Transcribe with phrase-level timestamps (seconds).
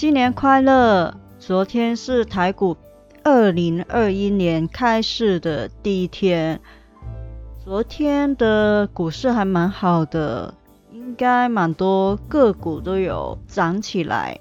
[0.00, 1.12] 新年快乐！
[1.40, 2.76] 昨天是台股
[3.24, 6.60] 二零二一年开市的第一天，
[7.64, 10.54] 昨天的股市还蛮好的，
[10.92, 14.38] 应该蛮多个股都有涨起来。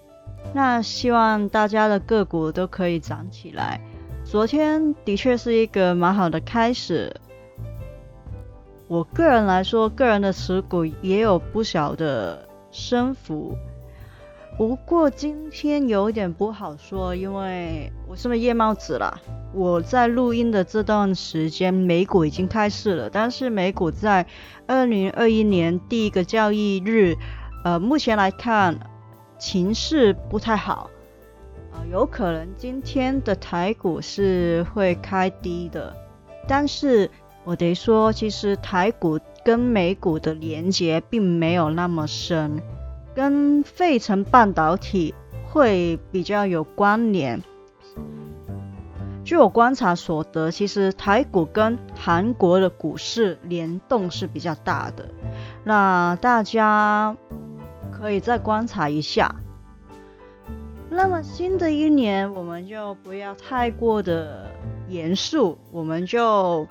[0.53, 3.81] 那希望大家的个股都可以涨起来。
[4.23, 7.11] 昨天的确是一个蛮好的开始。
[8.87, 13.57] 我个人来说，个人的持股也有不小的升幅。
[14.57, 19.21] 不过今天有点不好说，因为我是不是夜猫子了？
[19.53, 24.25] 我在录音的这段时间，美股已经开市了，但是美股在
[24.65, 27.15] 二零二一年第一个交易日，
[27.63, 28.79] 呃，目前来看
[29.37, 30.89] 情势不太好。
[31.73, 35.95] 呃有可能今天的台股是会开低的，
[36.47, 37.11] 但是
[37.43, 42.59] 我得说，其实台股跟美股的连接并没有那么深，
[43.17, 45.15] 跟费城半导体
[45.47, 47.41] 会比较有关联。
[49.25, 55.09] 据我观察所得，其实台股跟韩国的股市联动是比较大的，
[55.63, 57.17] 那大家
[57.91, 59.37] 可以再观察一下。
[60.87, 64.51] 那么新的一年，我们就不要太过的
[64.89, 66.67] 严肃，我们就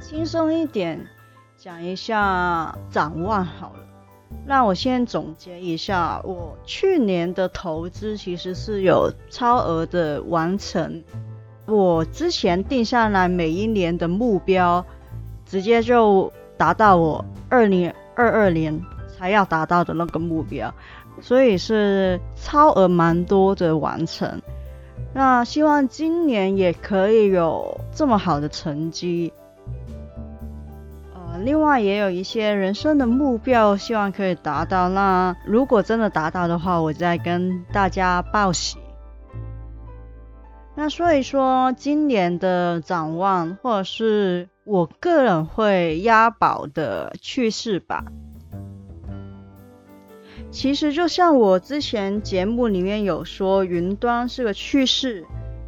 [0.00, 1.06] 轻松一点，
[1.56, 3.85] 讲一下展望好了。
[4.44, 11.02] 那我先总结一下，我去年的投资其实是有超额的完成，
[11.66, 14.84] 我之前定下来每一年的目标，
[15.44, 20.72] 直接就达到我二零二二年才要达到的那个目标。
[21.22, 24.42] 所以是超额蛮多的完成，
[25.14, 29.32] 那希望今年也可以有这么好的成绩。
[31.46, 34.88] 另外也有一些人生的目标，希望可以达到。
[34.88, 38.78] 那如果真的达到的话，我再跟大家报喜。
[40.74, 48.06] 那所以说今年的展望，或者是我个人会押宝的趋势吧。
[50.50, 55.24] 其实就像我之前节目里面有说，云端是个趋势，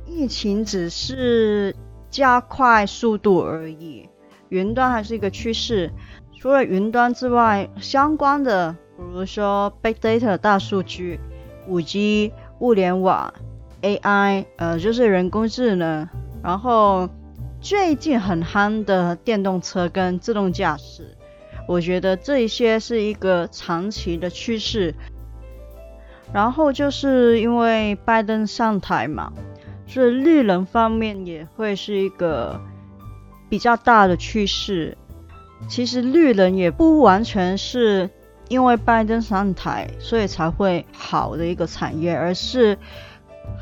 [0.09, 1.77] 疫情只是
[2.11, 4.09] 加快速度而已，
[4.49, 5.91] 云端还是一个趋势。
[6.41, 11.19] 除了云端之外，相关的，比如说 big data 大数据、
[11.67, 13.33] 五 G、物联网、
[13.83, 16.09] AI，呃，就是人工智能，
[16.43, 17.09] 然后
[17.61, 21.17] 最近很夯的电动车跟自动驾驶。
[21.67, 24.95] 我觉得这一些是一个长期的趋势，
[26.33, 29.33] 然后就是因为拜登上台嘛，
[29.87, 32.59] 所以绿能方面也会是一个
[33.49, 34.97] 比较大的趋势。
[35.69, 38.09] 其实绿能也不完全是
[38.49, 42.79] 因为拜登上台所以才会好的一个产业，而是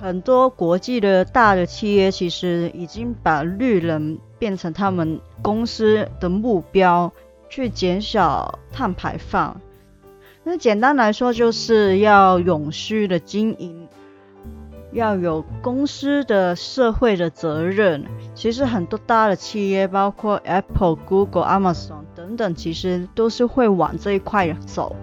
[0.00, 7.12] 很多国际的大的企业其实已经把绿能变成他们公司的目标。
[7.48, 9.60] 去减少碳排放，
[10.42, 13.85] 那简单来说就是要永续的经营，
[14.96, 18.04] 要有公司的社会的责任。
[18.34, 24.96] 其实很多大的企业，包括 Apple、Google、Amazon 等等，其实都是会往这一块走。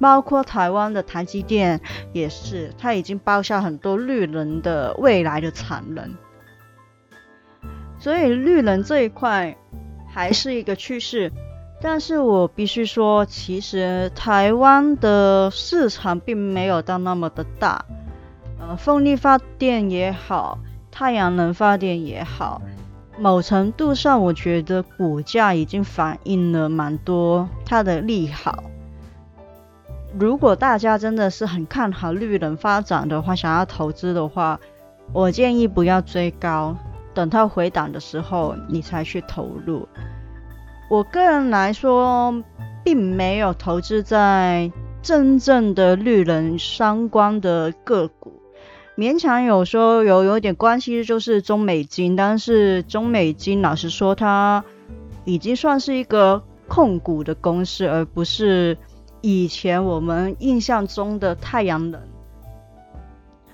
[0.00, 1.80] 包括台湾的台积电
[2.12, 6.14] 也是，它已经包下很多绿能的未来的产能。
[7.98, 9.56] 所以绿能这一块
[10.08, 11.32] 还是一个趋势。
[11.80, 17.84] 但是我必须说，其实台湾的市场并没有到那么的大。
[18.60, 20.58] 呃，风力发电也好，
[20.90, 22.60] 太阳能发电也好，
[23.18, 28.64] 某程度上，我觉得股价已经反映了蛮多它的利好。
[30.18, 34.58] 如果大家真的是很看好绿能发展的话，想要投资的话，
[35.12, 36.76] 我建议不要追高，
[37.14, 39.86] 等它回档的时候你才去投入。
[40.90, 42.42] 我个人来说，
[42.82, 44.72] 并没有投资在
[45.02, 48.37] 真正的绿能相关的个股，
[48.98, 52.16] 勉强有说有有点关系，就是中美金。
[52.16, 54.64] 但是中美金老实说，它
[55.24, 58.76] 已经算是一个控股的公司，而不是
[59.20, 62.00] 以前我们印象中的太阳能。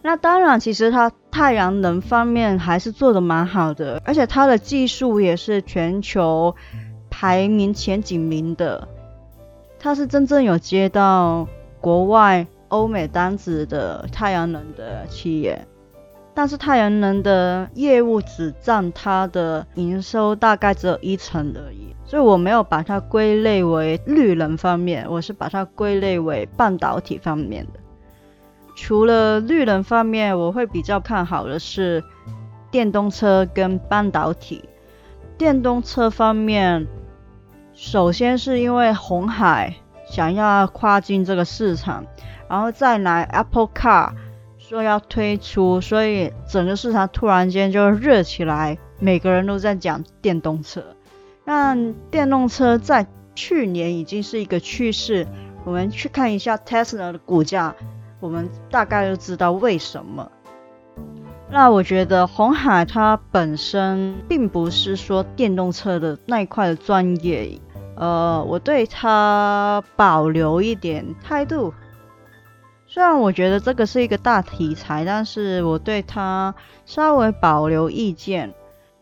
[0.00, 6.56] 那当然，其实它太阳能方面还是做的蛮好的，而且它的技术也是全球
[7.10, 8.88] 排名前几名的。
[9.78, 11.46] 它是真正有接到
[11.82, 15.64] 国外欧美单子的太阳能的企业，
[16.34, 27.78] 但是太阳能的业务只占它的营收大概只有一成而已，所以我没有把它归类为绿能方面，我是把它归类为半导体方面的。
[28.74, 32.02] 除了绿能方面，我会比较看好的是
[32.72, 34.68] 电动车跟半导体。
[35.38, 36.88] 电动车方面，
[37.72, 39.74] 首先是因为红海
[40.14, 42.06] 想要跨进这个市场，
[42.48, 44.12] 然后再来 Apple Car
[44.58, 50.84] 说要推出，所以整个市场突然间就热起来，每个人都在讲电动车。
[51.44, 51.76] 那
[52.12, 55.26] 电动车在去年已经是一个趋势，
[55.64, 57.74] 我们去看一下 Tesla 的股价。
[58.20, 60.30] 我们大概就知道为什么。
[61.50, 67.60] 那我觉得红海它本身并不是说电动车的那一块的专业，
[67.96, 71.72] 呃，我对它保留一点态度。
[72.86, 76.54] 虽然我觉得这个是一个大题材，但是我对它
[76.86, 78.52] 稍微保留意见。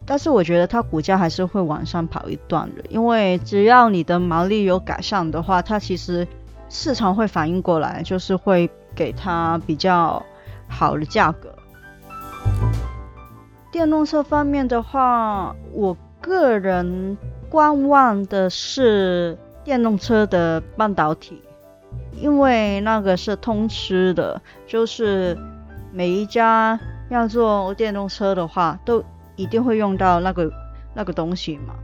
[0.05, 6.27] 但是我觉得它股价还是会往上跑一段的，因为只要你的毛利有改善的话，它其实
[6.69, 8.71] 市场会反应过来，就是会。
[8.95, 10.23] 给它比较
[10.69, 11.49] 好的价格。
[13.71, 17.17] 电动车方面的话，我个人
[17.53, 21.43] 观望的是电动车的半导体，
[22.13, 25.37] 因为那个是通吃的，就是
[25.93, 29.05] 每一家要做电动车的话，都
[29.37, 30.51] 一定会用到那个
[30.95, 31.75] 那个东西嘛。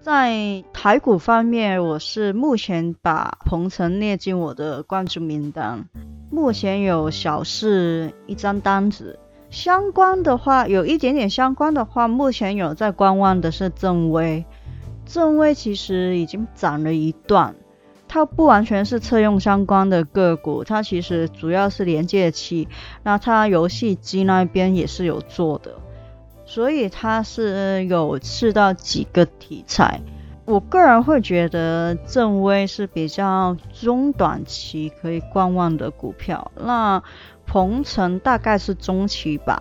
[0.00, 5.84] 在台股方面，我是目前把鹏程列进我的关注名单。
[6.30, 9.18] 目前有小市一张单子，
[9.50, 14.44] 相关的话有一点点相关的话，目前有在观望的是正威。
[15.06, 17.54] 正威其实已经涨了一段，
[18.08, 22.66] 它不完全是车用相关的个股，它其实主要是连接器，
[23.04, 25.76] 那它游戏机那边也是有做的。
[26.44, 30.00] 所以它是有试到几个题材，
[30.46, 37.02] 我个人会觉得正威是比较中短期可以观望的股票，那
[37.46, 39.60] 鹏程大概是中期吧，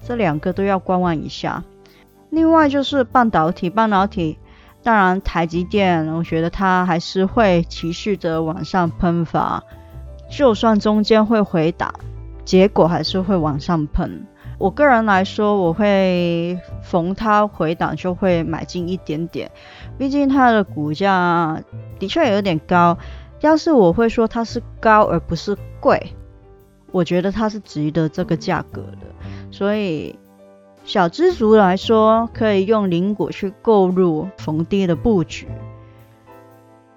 [0.00, 1.64] 这两个都要观望一下。
[2.30, 4.38] 另外就是半导体，半导体
[4.84, 9.64] 当然台积电，我觉得它还是会持续的往上喷发，
[10.30, 11.92] 就算中间会回打，
[12.44, 14.24] 结果还是会往上喷。
[14.58, 19.50] 我个人来说，我会逢它回档就会买进一点点，
[19.98, 21.62] 毕竟它的股价
[21.98, 22.96] 的确有点高。
[23.40, 26.14] 要是我会说它是高而不是贵，
[26.90, 29.06] 我觉得它是值得这个价格的。
[29.50, 30.18] 所以
[30.84, 35.46] 小资族来说，可以用零股去购入逢低的布局。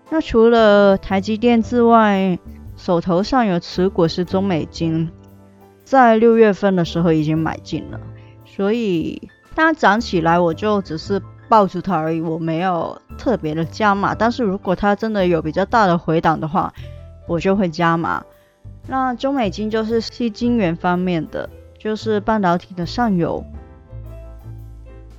[0.10, 2.40] 那除了台积电之外，
[2.76, 5.12] 手头上有持股是中美金。
[5.84, 8.00] 在六月份的时候已经买进了，
[8.46, 11.20] 所以它涨起来我就只是
[11.50, 14.16] 抱住它而已，我没有特别的加码。
[14.16, 16.72] 但是如果它真的有比较大的回档的话，
[17.28, 18.24] 我就会加码。
[18.88, 23.44] 那中美金就是吸金源方面的，就是半导体的上游。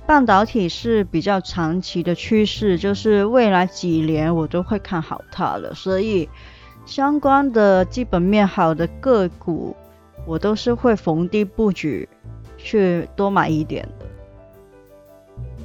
[0.07, 6.27] 半导体是比较长期的趋势，就是未来几年我都会看好它的，所以
[6.85, 9.75] 相关的基本面好的个股。
[10.27, 12.07] 我都是会逢低布局，
[12.55, 13.89] 去多买一点。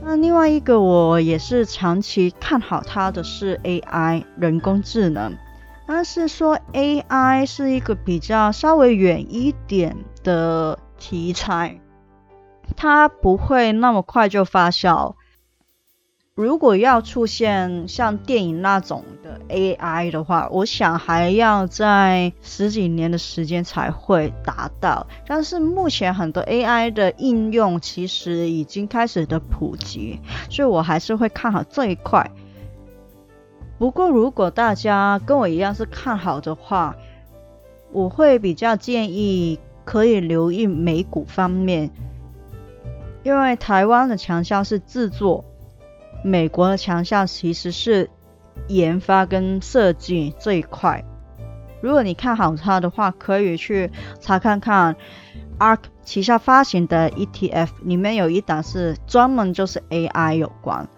[0.09, 5.37] 那另外一个我也是长期看好它的是 AI 人工智能，
[5.85, 11.81] 但是说 AI 是一个比较稍微远一点的题材，
[12.77, 15.17] 它不会那么快就发酵。
[16.37, 19.03] 如果要出现像电影那种
[19.49, 25.07] AI 的话，我想还要在十几年的时间才会达到。
[25.26, 32.31] 但是目前很多 AI 的应用其实已经开始的普及，所以我还是会看好这一块。
[33.78, 36.97] 不过如果大家跟我一样是看好的话，
[37.93, 41.90] 我会比较建议可以留意美股方面，
[43.23, 45.45] 因为台湾的强项是制作。
[46.25, 48.11] 美国的强项其实是
[48.69, 51.05] 研发跟设计这一块。
[51.81, 54.97] 如果你看好它的话，可以去查看看
[55.59, 60.89] ARK 旗下发行的 ETF，里面有一档是专门就是 AI 有关。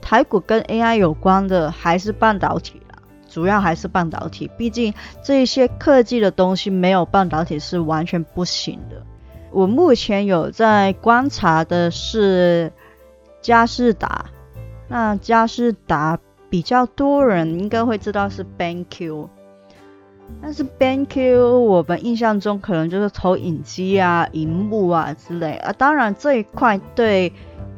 [0.00, 2.98] 台股跟 AI 有关的还是半导体啦，
[3.28, 9.02] 主要还是半导体，毕竟这一些科技的东西没有半导体是完全不行的。
[9.50, 12.72] 我目前有在观察的是
[13.40, 14.26] 嘉士达，
[14.88, 16.18] 那嘉士达
[16.48, 19.28] 比较多人应该会知道是 BenQ，
[20.40, 27.32] 但是 BenQ 我们印象中可能就是投影机啊、荧幕啊之类啊，当然这一块对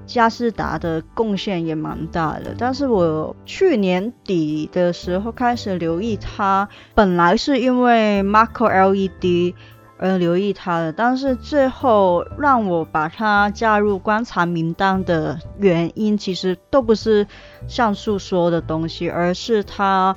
[0.07, 9.55] 嘉士达的贡献也蛮大的，但是我去年底的时候开始留意它，本来是因为 Macro LED。
[10.03, 17.27] 而留意他的，但是最后让我把他加入观察名单的原因，其实都不是
[17.69, 20.17] 上述说的东西，而是他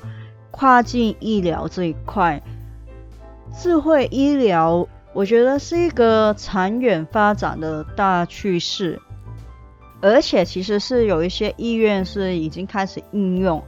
[0.50, 2.42] 跨境医疗这一块，
[3.54, 8.98] 智慧医疗，我觉得是一个长远发展的大趋势，
[10.00, 13.62] 而且其实是有一些医院是已经开始应用，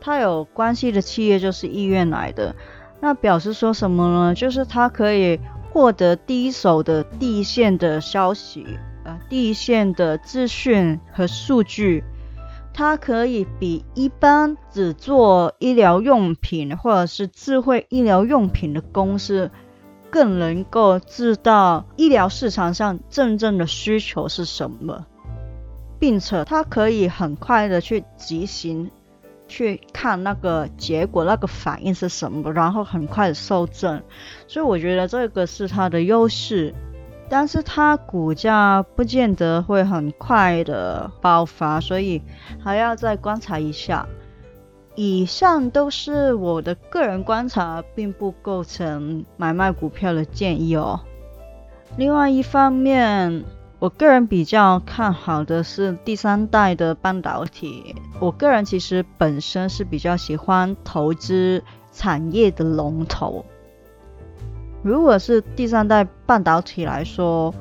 [0.00, 2.56] 它有关系的企业就是医院来的。
[3.00, 4.34] 那表示说什么呢？
[4.34, 5.38] 就是它可以
[5.72, 8.66] 获得第一手的第一线的消息，
[9.04, 12.02] 呃，第一线的资讯和数据，
[12.72, 19.50] 它可以比一般只做医疗用品或者是智慧医疗用品的公司，
[20.10, 25.04] 更能够知道医疗市场上真正的需求是什么，
[25.98, 28.90] 并且它可以很快的去执行。
[29.48, 34.02] 去看那个结果，那个反应是什么，然后很快的受证，
[34.46, 36.74] 所以我觉得这个是它的优势，
[37.28, 42.20] 但是它股价不见得会很快的爆发，所以
[42.62, 44.06] 还要再观察一下。
[44.94, 51.00] 以上都是我的个人观察，并不构成买卖股票的建议哦。
[51.96, 53.44] 另外一方面。
[53.78, 57.94] 我个人比较看好的是第三代的半导体。
[58.18, 63.44] 我个人其实本身是比较喜欢投资产业的龙头。
[64.82, 67.54] 如果是第三代半导体来说，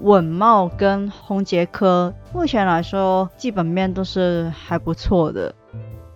[0.00, 5.54] 稳茂跟宏杰科目前来说基本面都是还不错的。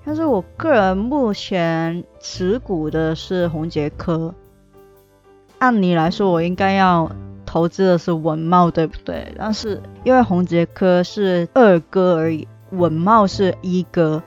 [0.04, 4.34] 但是我个人目前持股的是宏杰科。
[5.60, 7.08] 按理来说，我应该要。
[7.52, 9.34] 投资的是文茂，对不对？
[9.38, 14.22] 但是因为宏杰科是二哥而已，文茂是一哥，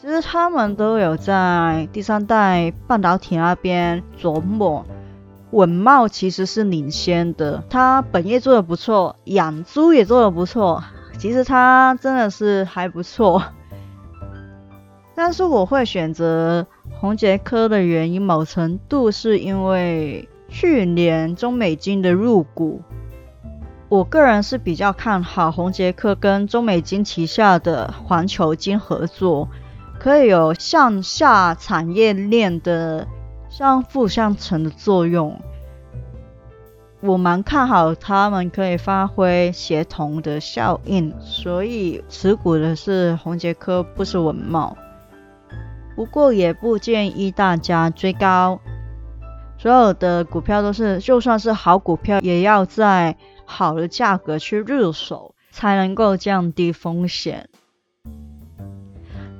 [0.00, 4.86] 其实他们都有在第三代半导体那边琢磨。
[5.50, 10.84] 文茂其实是领先的，他本业做的不错，养猪也做的不错，
[11.18, 13.42] 其实他真的是还不错。
[15.16, 16.64] 但是我会选择
[17.00, 20.28] 宏杰科的原因，某程度是因为。
[20.48, 22.82] 去年中美金的入股，
[23.88, 29.48] 我个人是比较看好宏杰克跟中美金旗下的环球金合作，
[30.00, 33.06] 可以有向下产业链的
[33.48, 35.40] 相辅相成的作用。
[37.00, 44.76] 我蛮看好他们可以发挥协同的效应，所以持股的是宏杰科，不是文茂。
[45.94, 48.58] 不过也不建议大家追高。
[49.58, 57.48] 所有的股票都是，就算是好股票，也要在好的价格去入手，才能够降低风险。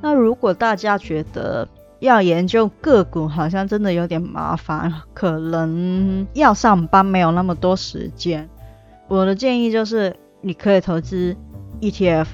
[0.03, 1.69] 那如果大家觉得
[2.01, 8.49] 要研究个股好像真的有点麻烦，可能要上班没有那么多时间，
[9.07, 11.37] 我的建议就是你可以投资
[11.81, 12.27] ETF，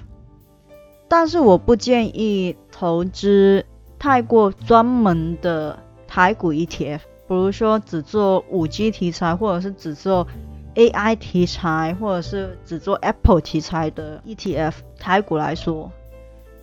[1.06, 3.66] 但是我不建议投资
[3.98, 7.00] 太过专门的台股 ETF。
[7.26, 10.26] 比如说只做五 G 题材，或者是只做
[10.74, 15.90] AI 题材，或者是只做 Apple 题材的 ETF 台股来说，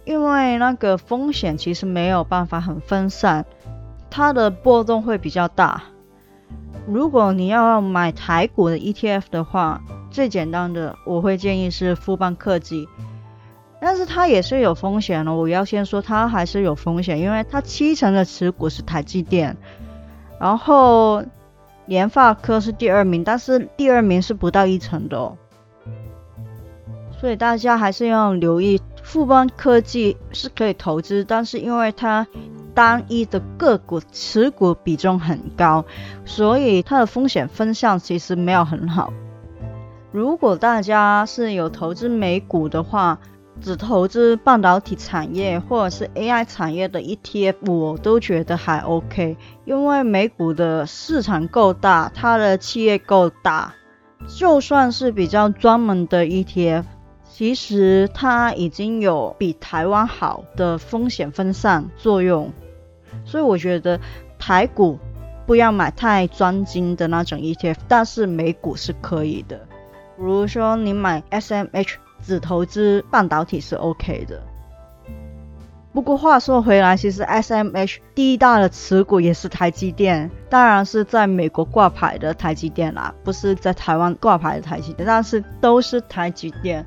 [0.06, 3.46] 因为那个风险其实没有办法很分散，
[4.10, 5.84] 它的波动会比较大。
[6.88, 12.88] 如果你要买台股的 ETF 的话，最简单的我会建议是富邦科技，
[13.80, 15.34] 但是它也是有风险的。
[15.34, 19.58] 我要先说它还是有风险，因为它七成的持股是台积电。
[20.42, 21.24] 然后
[21.86, 25.38] 联发科是第二名，但是第二名是不到一成的哦，
[27.12, 32.26] 所以大家还是要留意富邦科技是可以投资，但是因为它
[32.74, 35.86] 单一的个股持股比重很高，
[36.26, 39.14] 所以它的风险分项其实没有很好。
[40.12, 43.20] 如果大家是有投资美股的话，
[43.62, 53.76] 只投资半导体产业或者是 AI 产业的 ETF，我都觉得还 OK，因为美股的市场够大，它的企业够大，
[54.28, 56.86] 就算是比较专门的 ETF，
[57.30, 62.52] 其实它已经有比台湾好的风险分散作用，
[63.26, 64.00] 所以我觉得
[64.40, 64.98] 台股
[65.46, 69.58] 不要买太专精的那种 ETF，但是美股是可以的。
[70.18, 74.42] 比如说你买 SMH 只投资半导体是 OK 的。
[75.94, 86.86] 不过话说回来，其实 SMH 第一大的持股也是台积电，当然是在美国挂牌的台积电啦，不是在台湾挂牌的台积电，但是都是台积电。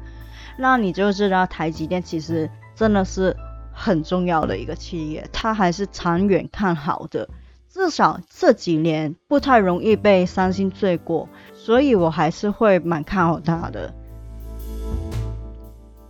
[0.57, 3.37] 那你就知道台积电其实真的是
[3.73, 7.29] 很重要的一个企业，它还是长远看好的，
[7.69, 13.93] 至少这几年不太容易被三星追过，所以我还是会蛮看好它的。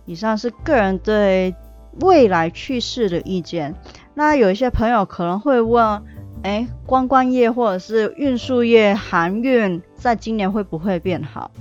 [0.05, 1.55] 以上是个人对。
[2.01, 3.73] 未来趋势的意见，
[4.15, 6.03] 那有一些朋友可能会问，
[6.43, 11.51] 哎，观光业或者是运输业、航运，在今年会不会变好？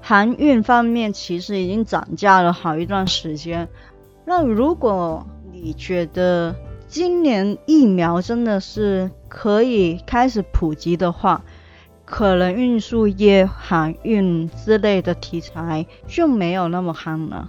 [0.00, 3.68] 航运方面其实已经涨价了好一段时间。
[4.24, 6.56] 那如果你觉得
[6.88, 11.44] 今年疫苗真的是可以开始普及的话，
[12.12, 17.48] 可能运输业、航运之类的题材就没有那么夯了。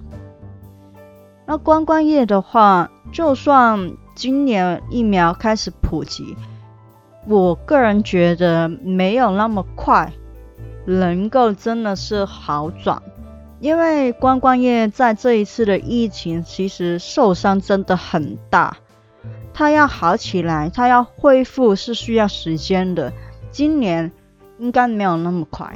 [1.45, 6.37] 那观光业的话，就算今年疫苗开始普及，
[7.27, 10.13] 我个人觉得没有那么快
[10.85, 13.03] 能够真的是好转，
[13.59, 18.77] 因为观光业在这一次的疫情其实受伤真的很大，
[19.53, 23.11] 它要好起来，它要恢复是需要时间的，
[23.51, 24.09] 今年
[24.57, 25.73] 应该没有那么快，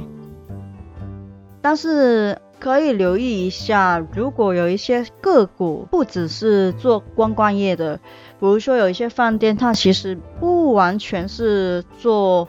[1.60, 2.38] 但是。
[2.60, 8.02] 可以留意一下，如果有一些个股不只是做观光业的，比
[8.40, 12.48] 如说有一些饭店，它其实不完全是做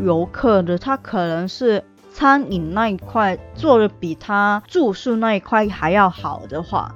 [0.00, 6.94] 游客的，它可能是餐饮那一块做的比它住宿那一块还要好的话，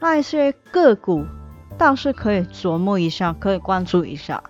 [0.00, 1.26] 那一些个股
[1.76, 4.42] 倒是可以琢磨一下，可以关注一下。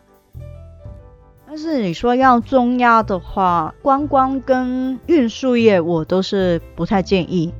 [1.54, 7.52] 但是你说要中压的话，观光跟运输业我都是不太建议。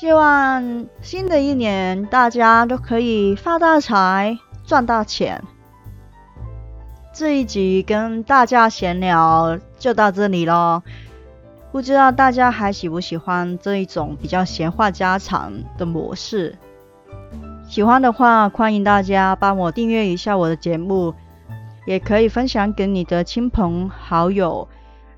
[0.00, 5.40] 希望新的一年大家都可以发大财、赚大钱。
[7.12, 10.82] 这一集跟大家闲聊就到这里喽，
[11.70, 16.56] 不知道大家还喜不喜欢这一种比较闲话家常的模式？
[17.68, 21.14] 喜欢的话，欢迎大家帮我订阅一下我的节目。
[21.88, 24.68] 也可以分享给你的亲朋好友，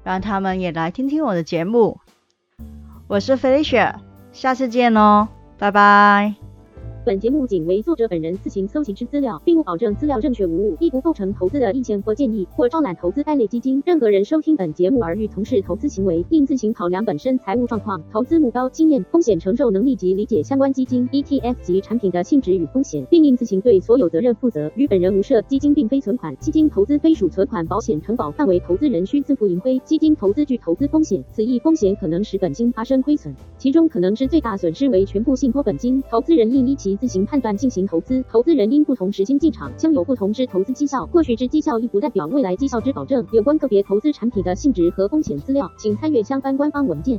[0.05, 1.99] 让他们也来听听我的节目。
[3.09, 3.97] 我是 Felicia，
[4.31, 5.27] 下次见哦，
[5.59, 6.40] 拜拜。
[7.11, 13.83] 本节目仅为作者本人自行搜集之资料，并不保证资料正确无误，亦不构成投资的意见或建议，或招揽投资该类基金。
[13.85, 24.71] 任何人收听本节目而欲从事投资行为，应自行考量本身财务状况、投资目标、经验、风险承受能力及理解相关基金、ETF 及产品的性质与风险，并应自行对所有责任负责。
[24.77, 25.43] 与本人无涉。
[25.43, 29.81] 基金并非存款，基金投资非属存款保险承保范围，投资人需自负盈亏。
[29.81, 36.01] 基金投资具投资风险，此一风险可能使本金发生亏损，其中可能之最大损失为全部信托本金。
[36.09, 41.07] 投资人应依其自行判断进行投资，投资人因不同时间进场，将有不同之投资绩效。
[41.07, 43.27] 过去之绩效亦不代表未来绩效之保证。
[43.33, 47.19] 有关个别投资产品的性质和风险资料，请参阅相关官方文件。